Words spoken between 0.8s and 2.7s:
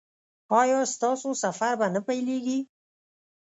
ستاسو سفر به نه پیلیږي؟